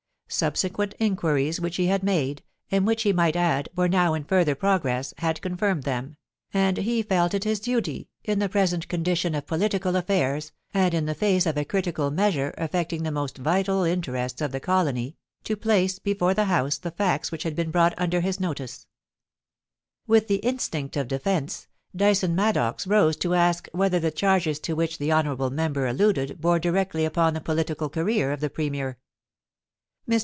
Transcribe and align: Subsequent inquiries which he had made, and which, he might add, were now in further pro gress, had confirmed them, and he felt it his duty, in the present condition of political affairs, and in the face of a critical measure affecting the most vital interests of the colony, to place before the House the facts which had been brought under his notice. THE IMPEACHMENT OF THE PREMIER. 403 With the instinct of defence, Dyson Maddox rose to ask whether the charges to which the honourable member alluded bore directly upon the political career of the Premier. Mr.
Subsequent 0.33 0.95
inquiries 0.97 1.59
which 1.59 1.75
he 1.75 1.87
had 1.87 2.03
made, 2.03 2.41
and 2.71 2.87
which, 2.87 3.03
he 3.03 3.11
might 3.11 3.35
add, 3.35 3.67
were 3.75 3.89
now 3.89 4.13
in 4.13 4.23
further 4.23 4.55
pro 4.55 4.79
gress, 4.79 5.13
had 5.17 5.41
confirmed 5.41 5.83
them, 5.83 6.15
and 6.53 6.77
he 6.77 7.03
felt 7.03 7.33
it 7.33 7.43
his 7.43 7.59
duty, 7.59 8.07
in 8.23 8.39
the 8.39 8.47
present 8.47 8.87
condition 8.87 9.35
of 9.35 9.45
political 9.45 9.93
affairs, 9.93 10.53
and 10.73 10.93
in 10.93 11.05
the 11.05 11.13
face 11.13 11.45
of 11.45 11.57
a 11.57 11.65
critical 11.65 12.09
measure 12.11 12.53
affecting 12.57 13.03
the 13.03 13.11
most 13.11 13.37
vital 13.39 13.83
interests 13.83 14.39
of 14.39 14.53
the 14.53 14.61
colony, 14.61 15.17
to 15.43 15.57
place 15.57 15.99
before 15.99 16.33
the 16.33 16.45
House 16.45 16.77
the 16.77 16.91
facts 16.91 17.29
which 17.29 17.43
had 17.43 17.53
been 17.53 17.69
brought 17.69 17.93
under 17.97 18.21
his 18.21 18.39
notice. 18.39 18.87
THE 20.07 20.15
IMPEACHMENT 20.17 20.95
OF 20.95 21.09
THE 21.09 21.19
PREMIER. 21.19 21.19
403 21.19 21.19
With 21.19 21.19
the 21.19 21.21
instinct 21.27 21.27
of 21.27 21.43
defence, 21.43 21.67
Dyson 21.93 22.35
Maddox 22.35 22.87
rose 22.87 23.17
to 23.17 23.33
ask 23.35 23.67
whether 23.73 23.99
the 23.99 24.11
charges 24.11 24.59
to 24.59 24.77
which 24.77 24.97
the 24.97 25.11
honourable 25.11 25.49
member 25.49 25.85
alluded 25.87 26.39
bore 26.39 26.57
directly 26.57 27.03
upon 27.03 27.33
the 27.33 27.41
political 27.41 27.89
career 27.89 28.31
of 28.31 28.39
the 28.39 28.49
Premier. 28.49 28.93
Mr. 28.93 28.97